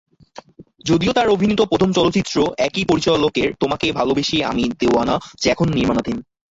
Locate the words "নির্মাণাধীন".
5.73-6.17